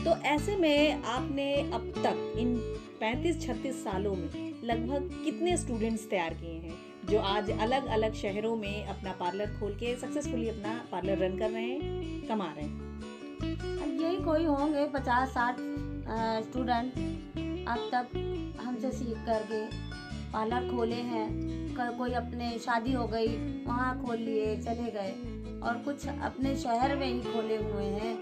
तो 0.04 0.16
ऐसे 0.26 0.56
में 0.56 1.02
आपने 1.04 1.52
अब 1.62 1.92
तक 1.99 2.35
इन 2.38 2.56
35-36 3.00 3.85
सालों 3.85 4.14
में 4.14 4.52
लगभग 4.64 5.11
कितने 5.25 5.56
स्टूडेंट्स 5.56 6.09
तैयार 6.11 6.35
किए 6.35 6.59
हैं? 6.59 6.86
जो 7.10 7.20
आज 7.20 7.50
अलग 7.50 7.86
अलग 7.86 8.14
शहरों 8.14 8.56
में 8.56 8.86
अपना 8.86 9.12
पार्लर 9.12 9.46
खोल 9.46 9.72
के 9.72 9.96
सक्सेसफुली 9.96 10.48
अपना 10.48 10.84
पार्लर 10.92 11.18
रन 11.18 11.38
कर 11.38 11.50
रहे 11.50 11.64
हैं 11.64 12.26
कमा 12.28 12.54
रहे 12.56 12.66
हैं। 12.66 12.96
अब 13.82 14.02
यही 14.02 14.25
कोई 14.25 14.44
होंगे 14.44 14.86
पचास 14.86 15.28
साठ 15.28 15.56
स्टूडेंट 16.44 16.92
अब 17.68 17.90
तक 17.94 18.08
हमसे 18.64 18.92
सीख 18.92 19.16
करके 19.16 19.66
पार्लर 20.32 20.76
खोले 20.76 20.96
हैं 20.96 21.28
क- 21.75 21.98
कोई 21.98 22.12
अपने 22.12 22.58
शादी 22.58 22.92
हो 22.92 23.06
गई 23.06 23.26
वहाँ 23.64 24.04
खोल 24.04 24.16
लिए 24.16 24.56
चले 24.56 24.90
गए। 24.90 25.12
और 25.60 25.75
कुछ 25.75 26.08
अपने 26.08 26.56
शहर 26.56 26.96
में 26.96 27.06
ही 27.06 27.20
खोले 27.20 27.56
हुए 27.56 27.84
हैं। 27.84 28.14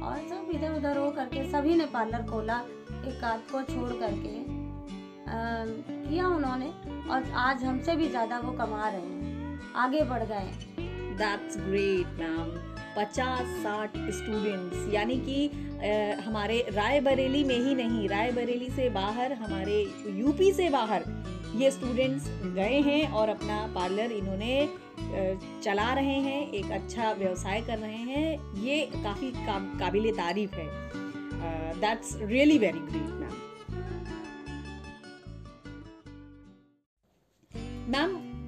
और 0.00 0.18
सब 0.18 0.50
इधर 0.50 0.72
उधर 0.74 0.96
हो 0.96 1.10
करके 1.10 1.50
सभी 1.50 1.74
ने 1.74 1.86
पार्लर 1.86 2.18
खोला 2.18 2.60
एक 2.90 3.24
आध 3.24 3.40
को 3.40 3.62
छोड़ 3.62 3.92
करके। 3.92 4.60
अम, 5.32 5.99
किया 6.10 6.28
उन्होंने 6.28 6.68
और 7.10 7.30
आज 7.38 7.62
हमसे 7.64 7.94
भी 7.96 8.08
ज़्यादा 8.08 8.38
वो 8.40 8.52
कमा 8.52 8.88
रहे 8.88 9.00
हैं। 9.00 9.60
आगे 9.76 10.02
बढ़ 10.04 10.22
गए 10.24 10.86
दैट्स 11.18 11.56
ग्रेट 11.58 12.20
मैम 12.20 12.48
पचास 12.96 13.48
साठ 13.62 13.96
स्टूडेंट्स 14.12 14.92
यानी 14.94 15.16
कि 15.18 15.46
हमारे 16.20 16.58
रायबरेली 16.70 17.42
में 17.44 17.58
ही 17.58 17.74
नहीं, 17.74 18.08
रायबरेली 18.08 18.70
से 18.70 18.88
बाहर, 18.90 19.32
हमारे 19.34 19.80
यूपी 20.16 20.52
से 20.52 20.68
बाहर 20.70 21.04
ये 21.56 21.70
स्टूडेंट्स 21.70 22.26
गए 22.56 22.80
हैं 22.80 23.12
और 23.12 23.28
अपना 23.28 23.60
पार्लर 23.74 24.12
इन्होंने 24.12 24.68
चला 25.62 25.92
रहे 25.94 26.18
हैं, 26.20 26.40
एक 26.50 26.70
अच्छा 26.72 27.12
व्यवसाय 27.12 27.60
कर 27.60 27.78
रहे 27.78 28.02
हैं। 28.10 28.54
ये 28.62 28.80
काफ़ी 28.94 29.30
काबिल 29.78 30.10
तारीफ़ 30.16 30.54
है। 30.54 30.68
That's 31.80 32.16
really 32.22 32.58
very 32.58 32.78
great 32.80 33.14
ma'am 33.14 33.38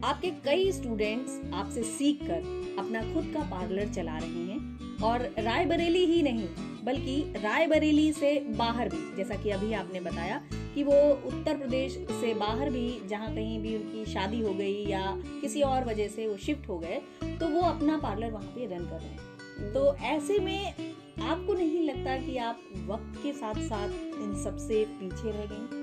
आपके 0.04 0.30
कई 0.44 0.70
स्टूडेंट्स 0.72 1.40
आपसे 1.54 1.82
सीख 1.82 2.22
कर 2.22 2.76
अपना 2.78 3.00
खुद 3.14 3.30
का 3.34 3.40
पार्लर 3.50 3.88
चला 3.88 4.16
रहे 4.18 4.44
हैं 4.44 4.98
और 5.02 5.20
रायबरेली 5.38 6.04
ही 6.06 6.22
नहीं, 6.22 6.46
बल्कि 6.84 7.20
रायबरेली 7.36 8.12
से 8.12 8.38
बाहर 8.58 8.88
भी, 8.88 9.16
जैसा 9.16 9.42
कि 9.42 9.50
अभी 9.50 9.72
आपने 9.72 10.00
बताया 10.00 10.40
कि 10.74 10.82
वो 10.82 10.94
उत्तर 11.26 11.56
प्रदेश 11.56 11.92
से 12.20 12.32
बाहर 12.34 12.70
भी, 12.70 13.00
जहाँ 13.08 13.34
कहीं 13.34 13.58
भी 13.60 13.76
उनकी 13.76 14.04
शादी 14.12 14.40
हो 14.40 14.54
गई 14.54 14.86
या 14.86 15.02
किसी 15.40 15.62
और 15.62 15.84
वजह 15.84 16.08
से 16.08 16.26
वो 16.28 16.36
शिफ्ट 16.36 16.68
हो 16.68 16.78
गए 16.78 17.00
तो 17.40 17.48
वो 17.48 17.60
अपना 17.60 17.96
पार्लर 17.98 18.30
वहाँ 18.30 18.46
पे 18.46 18.66
रन 18.66 18.84
कर 18.84 19.00
रहे 19.00 19.08
हैं। 19.08 19.72
तो 19.72 19.94
ऐसे 19.96 20.38
में 20.38 20.74
आपको 21.22 21.54
नहीं 21.54 21.88
लगता 21.88 22.16
कि 22.16 22.36
आप 22.38 22.60
वक्त 22.86 23.22
के 23.22 23.32
साथ 23.32 23.60
साथ 23.60 23.88
इन 24.22 24.34
सबसे 24.44 24.84
पीछे 24.90 25.30
रह 25.30 25.46
गए? 25.46 25.80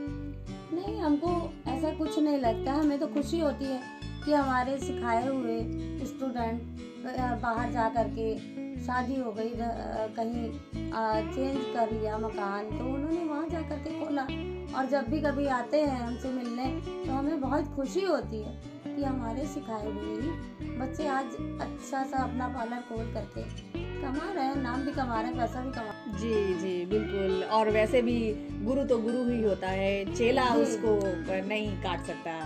नहीं, 0.75 0.97
हमको 0.97 1.29
ऐसा 1.67 1.93
कुछ 1.95 2.19
नहीं 2.19 2.37
लगता, 2.37 2.73
हमें 2.73 2.99
तो 2.99 3.07
खुशी 3.07 3.39
होती 3.39 3.65
है। 3.65 3.98
कि 4.25 4.33
हमारे 4.33 4.77
सिखाए 4.79 5.27
हुए 5.27 5.59
स्टूडेंट 6.07 6.87
बाहर 7.41 7.71
जा 7.71 7.89
कर 7.89 8.07
के 8.17 8.27
शादी 8.79 9.15
हो 9.15 9.31
गई 9.37 9.51
कहीं 10.15 10.49
चेंज 11.33 11.59
कर 11.75 11.91
लिया 11.91 12.17
मकान 12.17 12.69
तो 12.69 12.85
उन्होंने 12.85 13.23
वहाँ 13.23 13.47
जा 13.49 13.61
कर 13.69 13.77
के 13.77 13.99
खोला। 13.99 14.27
और 14.69 14.85
जब 14.85 15.07
भी 15.09 15.19
कभी 15.21 15.45
आते 15.53 15.81
हैं 15.81 15.99
हमसे 15.99 16.29
मिलने 16.31 16.65
तो 17.05 17.11
हमें 17.11 17.39
बहुत 17.41 17.75
खुशी 17.75 18.01
होती 18.05 18.41
है 18.43 18.53
कि 18.85 19.03
हमारे 19.03 19.45
सिखाए 19.53 19.85
हुए 19.85 20.21
ही 20.21 20.29
बच्चे 20.79 21.07
आज 21.09 21.35
अच्छा 21.61 22.03
सा 22.03 22.23
अपना 22.23 22.47
पार्लर 22.47 22.83
खोल 22.89 23.13
करके 23.13 23.43
कमा 24.01 24.31
रहे 24.33 24.45
हैं 24.45 24.55
नाम 24.57 24.81
भी 24.81 24.91
कमा 24.91 25.21
रहे 25.21 25.31
हैं 25.31 25.37
पैसा 25.37 25.61
भी 25.61 25.71
कमा 25.71 26.17
जी 26.19 26.33
जी 26.59 26.85
बिल्कुल। 26.91 27.43
और 27.51 27.69
वैसे 27.71 28.01
भी 28.01 28.19
गुरु 28.65 28.83
तो 28.83 28.97
गुरु 28.99 29.23
ही 29.29 29.41
होता 29.43 29.69
है 29.69 30.13
चेला 30.13 30.45
उसको 30.57 30.99
नहीं 31.47 31.71
काट 31.83 32.05
सकता। 32.07 32.37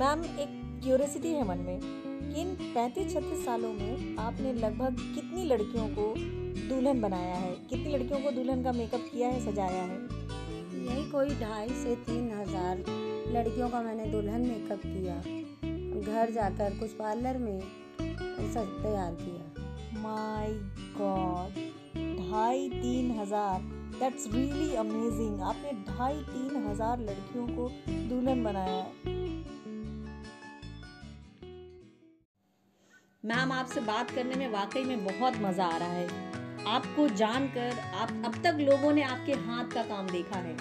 मैम 0.00 0.20
एक 0.24 0.52
क्यूरियोसिटी 0.84 1.28
है 1.28 1.46
मन 1.48 1.58
में 1.58 1.80
कि 1.80 2.40
इन 2.40 2.54
पैंतीस 2.74 3.12
छत्तीस 3.14 3.44
सालों 3.44 3.72
में 3.72 4.16
आपने 4.18 4.52
लगभग 4.54 5.00
कितनी 5.14 5.44
लड़कियों 5.44 5.88
को 5.88 6.06
दुल्हन 6.68 7.00
बनाया 7.00 7.34
है? 7.34 7.50
कितनी 7.70 7.92
लड़कियों 7.92 8.20
को 8.20 8.30
दुल्हन 8.30 8.62
का 8.64 8.72
मेकअप 8.72 9.04
किया 9.12 9.28
है 9.28 9.40
सजाया 9.44 9.82
है? 9.82 9.98
यही 10.78 11.04
कोई 11.10 11.34
ढाई 11.40 11.68
से 11.82 11.96
तीन 12.06 12.30
हज़ार 12.32 12.78
लड़कियों 13.34 13.68
का 13.68 13.82
मैंने 13.82 14.06
दुल्हन 14.06 14.40
मेकअप 14.42 14.86
किया। 14.86 15.16
घर 16.06 16.32
जाकर 16.32 16.78
कुछ 16.78 16.90
पार्लर 16.92 17.38
में 17.38 17.60
तैयार 18.00 19.14
किया। 19.20 20.00
माय 20.00 20.48
गॉड 20.96 21.60
ढाई 22.20 22.68
तीन 22.70 23.10
हज़ार 23.20 23.70
दैट्स 24.00 24.26
रियली 24.34 24.74
अमेजिंग 24.76 25.40
आपने 25.42 25.72
ढाई 25.88 26.22
तीन 26.26 26.66
हज़ार 26.68 27.00
लड़कियों 27.00 27.46
को 27.48 27.70
दुल्हन 28.08 28.44
बनाया 28.44 28.82
है। 28.82 29.18
मैम, 33.24 33.50
आपसे 33.52 33.80
बात 33.80 34.10
करने 34.10 34.34
में 34.34 34.48
वाकई 34.48 34.82
में 34.84 35.04
बहुत 35.04 35.34
मज़ा 35.40 35.64
आ 35.64 35.76
रहा 35.76 35.88
है। 35.88 36.06
आपको 36.66 37.08
जानकर 37.08 37.78
आप, 37.94 38.10
अब 38.24 38.34
तक 38.44 38.56
लोगों 38.60 38.92
ने 38.92 39.02
आपके 39.02 39.32
हाथ 39.32 39.74
का 39.74 39.82
काम 39.82 40.06
देखा 40.06 40.38
है। 40.38 40.52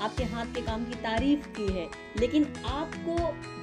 आपके 0.00 0.24
हाथ 0.24 0.46
के 0.46 0.62
काम 0.62 0.84
की 0.84 0.94
तारीफ़ 0.94 1.46
की 1.48 1.66
है। 1.72 1.88
लेकिन 2.16 2.44
आपको 2.66 3.16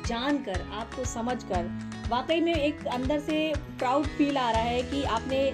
जानकर, 0.08 0.62
आपको 0.74 1.06
समझकर 1.06 1.70
वाकई 2.10 2.40
में 2.42 2.54
एक 2.56 2.88
अंदर 2.88 3.20
से 3.20 3.54
प्राउड 3.80 4.08
फील 4.08 4.38
आ 4.38 4.50
रहा 4.52 4.62
है 4.62 4.82
कि 4.84 5.04
आपने 5.04 5.48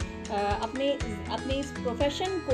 अपने 0.61 0.91
अपने 1.31 1.53
इस 1.53 1.71
प्रोफेशन 1.71 2.39
को 2.49 2.53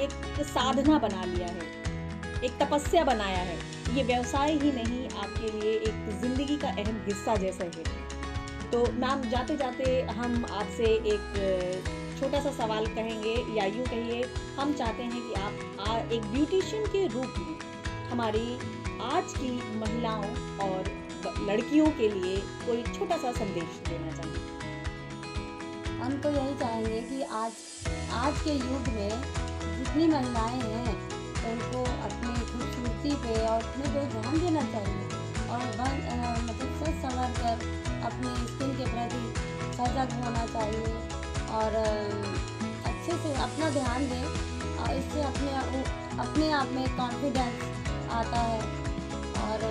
एक 0.00 0.44
साधना 0.46 0.98
बना 0.98 1.24
लिया 1.24 1.48
है। 1.48 2.42
एक 2.44 2.62
तपस्या 2.62 3.04
बनाया 3.04 3.38
है। 3.38 3.58
ये 3.96 4.02
व्यवसाय 4.04 4.52
ही 4.52 4.72
नहीं, 4.72 5.08
आपके 5.08 5.58
लिए 5.60 5.72
एक 5.72 6.20
ज़िंदगी 6.20 6.56
का 6.56 6.68
अहम 6.68 7.04
हिस्सा 7.06 7.36
जैसा 7.36 7.64
है। 7.64 8.00
तो 8.72 8.78
मैम 9.00 9.22
जाते 9.30 9.56
जाते 9.56 9.84
हम 10.18 10.44
आपसे 10.50 10.84
एक 10.84 11.24
छोटा 12.20 12.40
सा 12.42 12.50
सवाल 12.52 12.86
कहेंगे 12.94 13.34
या 13.56 13.64
यूँ 13.64 13.84
कहिए 13.86 14.22
हम 14.58 14.72
चाहते 14.72 15.02
हैं 15.02 15.22
कि 15.22 15.34
आप 15.40 15.88
आ, 15.88 15.96
एक 16.14 16.22
ब्यूटिशियन 16.32 16.86
के 16.86 17.06
रूप 17.06 17.34
में 17.38 18.08
हमारी 18.10 18.46
आज 19.08 19.34
की 19.38 19.50
महिलाओं 19.78 20.24
और 20.66 20.90
लड़कियों 21.48 21.86
के 21.98 22.08
लिए 22.08 22.36
कोई 22.66 22.82
छोटा 22.92 23.16
सा 23.16 23.32
संदेश 23.32 23.78
देना 23.88 24.16
चाहिए 24.16 24.40
हम 26.02 26.18
तो 26.22 26.30
यही 26.30 26.54
चाहेंगे 26.58 27.00
कि 27.10 27.22
आज 27.42 27.52
आज 28.22 28.40
के 28.44 28.54
युग 28.54 28.88
में 28.96 29.22
जितनी 29.78 30.06
महिलाएँ 30.06 30.60
हैं 30.62 30.96
उनको 31.52 31.84
अपनी 32.08 32.34
खूबसूरती 32.50 33.14
पे 33.22 33.40
और 33.46 33.62
अपने 33.62 33.94
पे 33.94 34.06
ध्यान 34.16 34.40
देना 34.40 34.62
चाहिए। 34.72 35.20
और 35.52 35.60
मतलब 36.44 36.70
सच 36.82 36.94
संवर 37.02 37.30
कर 37.38 37.90
अपनी 38.02 38.34
स्किन 38.46 38.70
के 38.76 38.86
प्रति 38.92 39.24
सजग 39.76 40.12
होना 40.20 40.44
चाहिए 40.52 40.92
और 41.58 41.76
अच्छे 42.90 43.16
से 43.22 43.34
अपना 43.42 43.70
ध्यान 43.70 44.08
दें 44.08 44.24
और 44.24 44.94
इससे 44.96 45.22
अपने 45.22 45.52
अपने 46.22 46.50
आप 46.52 46.68
में 46.74 46.84
कॉन्फिडेंस 46.96 47.56
आता 48.12 48.40
है 48.42 48.60
और 49.42 49.64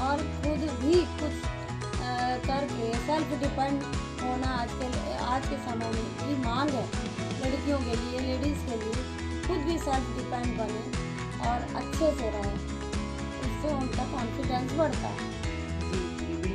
और 0.00 0.22
खुद 0.42 0.68
भी 0.82 0.94
कुछ 1.20 1.48
करके 2.46 2.92
सेल्फ 3.06 3.38
डिपेंड 3.40 3.82
होना 4.22 4.54
आज 4.54 4.70
के 4.80 4.86
आज 5.26 5.48
के 5.48 5.56
समय 5.64 5.92
में 5.94 6.08
की 6.20 6.36
मांग 6.42 6.70
है 6.70 6.84
लड़कियों 7.42 7.78
के 7.78 7.96
लिए 7.96 8.20
लेडीज़ 8.20 8.64
के 8.66 8.76
लिए। 8.76 9.02
खुद 9.46 9.66
भी 9.68 9.78
सेल्फ 9.78 10.16
डिपेंड 10.16 10.56
बने 10.58 10.82
और 11.50 11.58
अच्छे 11.82 12.10
से 12.18 12.30
रहें 12.30 12.54
उससे 12.54 13.74
उनका 13.74 14.04
कॉन्फिडेंस 14.12 14.72
बढ़ता 14.78 15.08
है। 15.08 15.39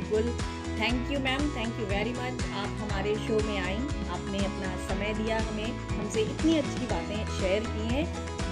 बिल्कुल। 0.06 0.32
Thank 0.80 1.10
you 1.12 1.18
ma'am 1.20 1.48
thank 1.56 1.78
you 1.80 1.86
very 1.86 2.10
much 2.10 2.42
आप 2.54 2.72
हमारे 2.80 3.14
शो 3.16 3.38
में 3.46 3.58
आई। 3.58 3.76
आपने 4.10 4.38
अपना 4.38 4.76
समय 4.88 5.14
दिया 5.14 5.38
हमें। 5.38 5.70
हमसे 5.98 6.22
इतनी 6.22 6.56
अच्छी 6.58 6.86
बातें 6.86 7.38
शेयर 7.38 7.62
की 7.62 7.94
हैं। 7.94 8.04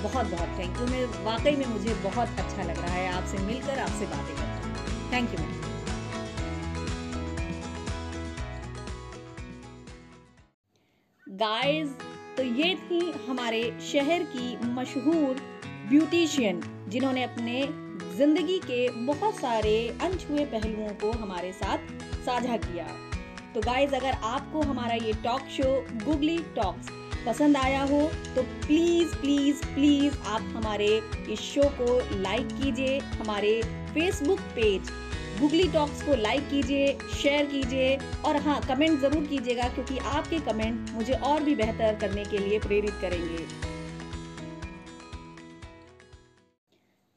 बहुत 0.03 0.27
बहुत 0.27 0.59
थैंक 0.59 0.81
यू 0.81 0.87
मैं, 0.87 1.05
वाकई 1.25 1.57
में 1.57 1.67
मुझे 1.67 1.95
बहुत 1.95 2.29
अच्छा 2.29 2.63
लग 2.63 2.79
रहा 2.79 2.95
है 2.95 3.13
आपसे 3.13 3.39
मिलकर, 3.39 3.79
आपसे 3.79 4.07
बातें 4.07 4.37
करके। 4.37 5.13
थैंक 5.13 5.35
यू 5.35 5.39
मैम 5.39 5.63
गाइस 11.27 11.89
तो 12.37 12.43
ये 12.43 12.75
थी 12.75 13.01
हमारे 13.29 13.63
शहर 13.93 14.23
की 14.23 14.57
मशहूर 14.65 15.41
ब्यूटिशियन 15.89 16.61
जिन्होंने 16.89 17.23
अपने 17.23 17.84
ज़िंदगी 18.16 18.59
के 18.61 18.88
बहुत 19.06 19.35
सारे 19.37 19.76
अनछुए 20.02 20.44
पहलुओं 20.47 20.88
को 21.00 21.11
हमारे 21.12 21.52
साथ 21.52 21.78
साझा 22.26 22.56
किया। 22.59 22.85
तो 23.54 23.61
गाइज़ 23.62 23.94
अगर 23.94 24.16
आपको 24.25 24.61
हमारा 24.62 24.94
ये 24.97 25.12
टॉक 25.25 25.49
शो 25.50 25.71
गुगली 26.04 26.38
टॉक्स 26.56 26.88
पसंद 27.26 27.56
आया 27.56 27.83
हो 27.83 28.00
तो 28.35 28.42
प्लीज़ 28.42 29.14
प्लीज़ 29.16 29.64
प्लीज़ 29.66 30.18
आप 30.26 30.52
हमारे 30.54 30.88
इस 31.30 31.40
शो 31.42 31.68
को 31.80 31.99
लाइक 32.21 32.49
कीजिए, 32.52 32.99
हमारे 32.99 33.61
फेसबुक 33.94 34.40
पेज 34.54 34.90
गुगली 35.40 35.68
टॉक्स 35.68 36.02
को 36.02 36.14
लाइक 36.16 36.49
कीजिए 36.50 36.97
शेयर 37.14 37.47
कीजिए, 37.47 37.97
और 38.25 38.37
हाँ 38.38 38.61
कमेंट 38.68 39.00
ज़रूर 39.00 39.25
कीजिएगा, 39.26 39.68
क्योंकि 39.68 39.99
आपके 39.99 40.38
कमेंट 40.42 40.90
मुझे 40.90 41.12
और 41.12 41.42
भी 41.42 41.54
बेहतर 41.56 41.99
करने 42.00 42.25
के 42.25 42.38
लिए 42.38 42.59
प्रेरित 42.59 42.94
करेंगे। 43.00 43.47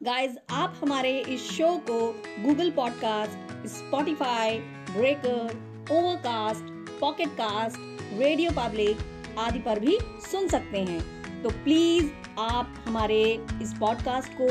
गाइस 0.07 0.35
आप 0.51 0.75
हमारे 0.81 1.09
इस 1.29 1.49
शो 1.51 1.67
को 1.89 1.99
Google 2.43 2.69
podcast 2.71 3.65
Spotify 3.69 4.57
Breaker 4.89 5.89
Overcast 5.91 6.69
Pocket 6.99 7.29
Cast 7.29 8.19
Radio 8.19 8.51
Public 8.57 8.99
आदि 9.39 9.59
पर 9.59 9.79
भी 9.79 9.97
सुन 10.31 10.47
सकते 10.47 10.83
हैं। 10.89 10.99
तो 11.43 11.49
प्लीज़ 11.63 12.05
आप 12.41 12.75
हमारे 12.85 13.19
इस 13.61 13.73
पॉडकास्ट 13.79 14.31
को 14.41 14.47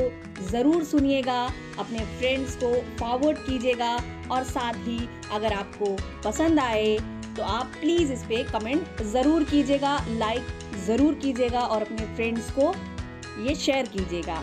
ज़रूर 0.50 0.84
सुनिएगा, 0.84 1.40
अपने 1.78 2.04
फ्रेंड्स 2.18 2.56
को 2.56 2.72
फॉरवर्ड 2.98 3.38
कीजिएगा 3.38 3.94
और 4.30 4.44
साथ 4.44 4.82
ही 4.88 4.98
अगर 5.32 5.52
आपको 5.52 5.96
पसंद 6.24 6.60
आए 6.60 6.96
तो 7.36 7.42
आप 7.54 7.72
प्लीज़ 7.80 8.12
इस 8.12 8.24
पर 8.24 8.52
कमेंट 8.52 9.02
ज़रूर 9.14 9.44
कीजिएगा 9.44 9.98
लाइक 10.18 10.76
ज़रूर 10.86 11.14
कीजिएगा 11.24 11.60
और 11.60 11.82
अपने 11.82 12.14
फ्रेंड्स 12.14 12.50
को 12.58 12.72
ये 13.42 13.54
शेयर 13.54 13.86
कीजिएगा। 13.88 14.42